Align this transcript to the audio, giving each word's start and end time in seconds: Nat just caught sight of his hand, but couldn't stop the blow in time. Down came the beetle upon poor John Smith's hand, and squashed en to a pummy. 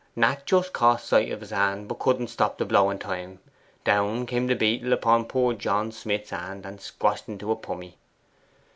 Nat 0.15 0.47
just 0.47 0.73
caught 0.73 0.99
sight 0.99 1.31
of 1.31 1.41
his 1.41 1.51
hand, 1.51 1.87
but 1.87 1.99
couldn't 1.99 2.25
stop 2.29 2.57
the 2.57 2.65
blow 2.65 2.89
in 2.89 2.97
time. 2.97 3.37
Down 3.83 4.25
came 4.25 4.47
the 4.47 4.55
beetle 4.55 4.93
upon 4.93 5.25
poor 5.25 5.53
John 5.53 5.91
Smith's 5.91 6.31
hand, 6.31 6.65
and 6.65 6.81
squashed 6.81 7.29
en 7.29 7.37
to 7.37 7.51
a 7.51 7.55
pummy. 7.55 7.99